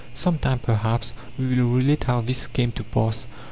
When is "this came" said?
2.21-2.71